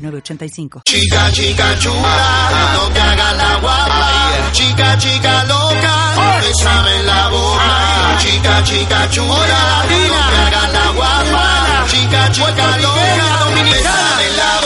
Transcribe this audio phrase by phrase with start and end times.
[0.00, 0.82] 906985.
[0.84, 4.52] Chica, chica chula, no te hagas la guapa.
[4.52, 8.18] Chica, chica loca, bésame en la boca.
[8.18, 9.96] Chica, chica chula, no
[10.30, 11.86] te hagas la guapa.
[11.88, 14.59] Chica, chica loca, bésame en la boca.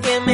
[0.00, 0.27] Que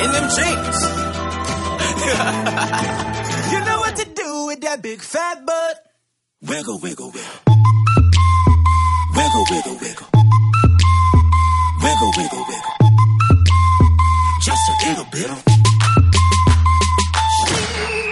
[0.00, 0.78] in them jeans?
[3.52, 5.76] you know what to do with that big fat butt.
[6.42, 7.40] Wiggle, wiggle, wiggle.
[9.14, 10.06] Wiggle, wiggle, wiggle.
[11.82, 12.74] Wiggle, wiggle, wiggle.
[14.40, 15.44] Just a little bit of.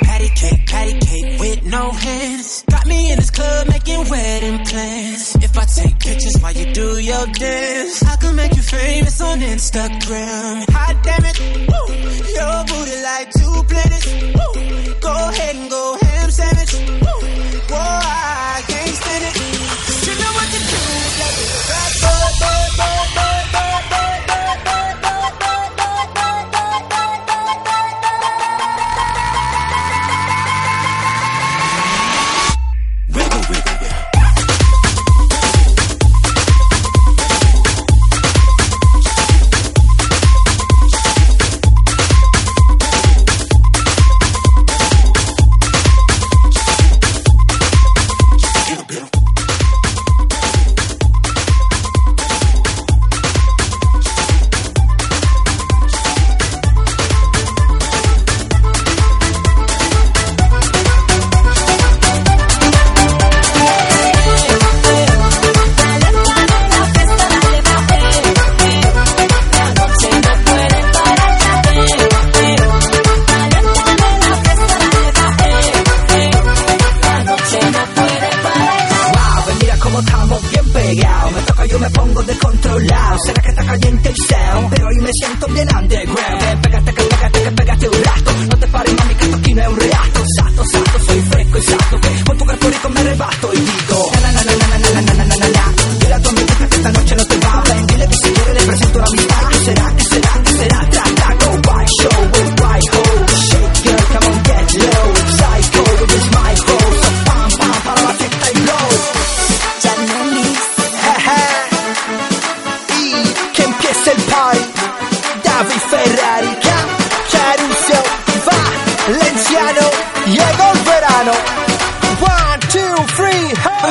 [0.03, 2.65] Patty cake, patty cake with no hands.
[2.71, 5.37] Got me in this club making wedding plans.
[5.37, 9.41] If I take pictures while you do your dance, I could make you famous on
[9.41, 10.71] Instagram.
[10.71, 11.03] Hot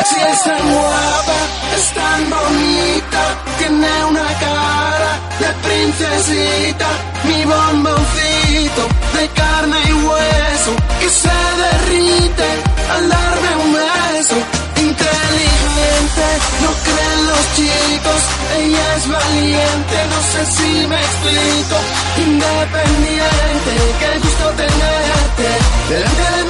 [0.09, 1.37] si es tan guapa,
[1.77, 3.21] es tan bonita,
[3.59, 5.11] tiene una cara
[5.41, 6.87] de princesita,
[7.23, 8.83] mi bomboncito
[9.15, 12.47] de carne y hueso, que se derrite
[12.95, 14.35] al darme un beso.
[14.89, 16.27] Inteligente,
[16.63, 18.21] no creen los chicos,
[18.59, 21.77] ella es valiente, no sé si me explico.
[22.25, 25.47] Independiente, qué gusto tenerte
[25.89, 26.48] delante de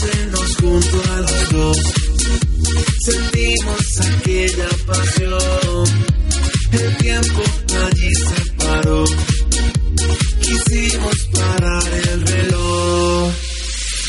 [0.00, 1.76] conocernos junto a los dos.
[3.04, 5.84] Sentimos aquella pasión.
[6.72, 7.42] El tiempo
[7.86, 9.04] allí se paró.
[10.40, 13.32] Quisimos parar el reloj.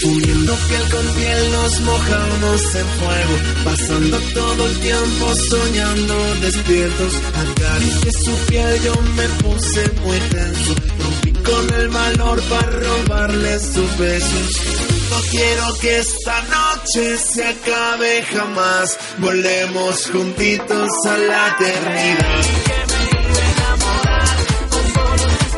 [0.03, 7.13] Uniendo piel con piel nos mojamos en fuego, pasando todo el tiempo soñando despiertos.
[7.35, 13.59] Al de su piel yo me puse muy tenso, rompí con el valor para robarle
[13.59, 15.00] sus besos.
[15.11, 18.97] No quiero que esta noche se acabe jamás.
[19.17, 22.39] Volemos juntitos a la eternidad.
[22.39, 22.75] Y que
[23.51, 24.37] enamorar
[24.71, 25.53] con solo mis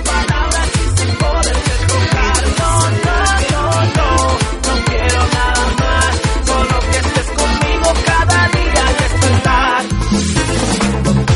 [0.73, 2.41] y sin poder desbrocar.
[2.61, 2.71] No,
[3.53, 3.65] no,
[3.97, 4.09] no,
[4.65, 6.11] no quiero nada más.
[6.47, 9.81] Solo que estés conmigo cada día al despertar.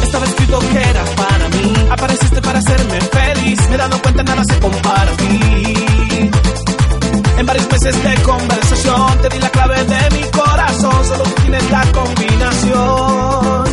[0.04, 1.88] Estaba escrito que era para mí.
[1.92, 3.60] Apareciste para hacerme feliz.
[3.70, 5.67] Me he dado cuenta, nada se compara mí
[7.88, 13.64] meses de conversación, te di la clave de mi corazón, solo tú tienes la combinación.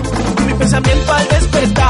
[0.47, 1.84] Mi pensamiento al despertar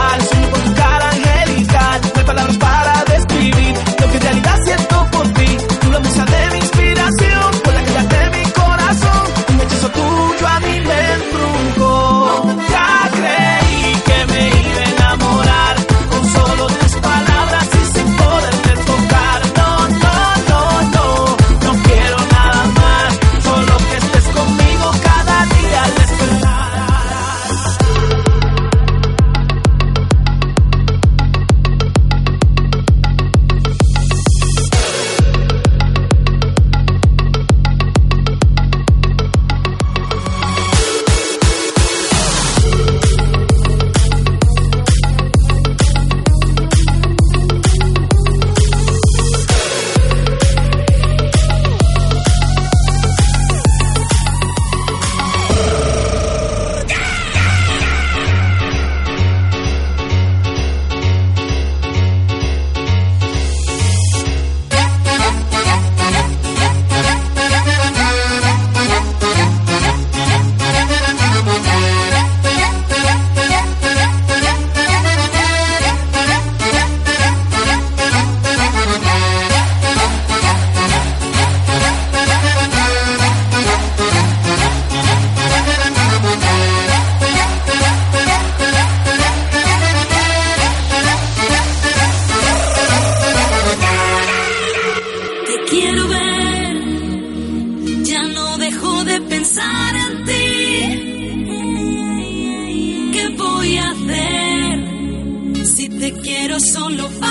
[106.94, 107.23] lo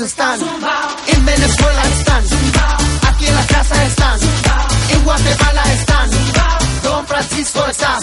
[0.00, 0.40] están.
[1.06, 2.24] En Venezuela están.
[3.08, 4.18] Aquí en la casa están.
[4.88, 6.10] En Guatemala están.
[6.82, 7.98] Don Francisco está.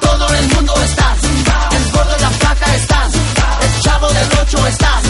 [0.00, 1.16] Todo el mundo está.
[1.76, 3.08] El gordo de la placa está.
[3.60, 5.00] El chavo del ocho está.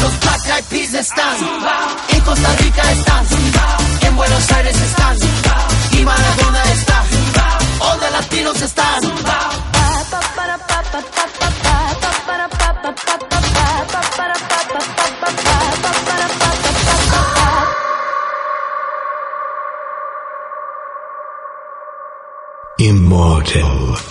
[0.00, 1.36] Los Black Eyed Peas están.
[2.08, 3.26] En Costa Rica están.
[4.06, 4.57] En Buenos Aires
[23.50, 24.07] until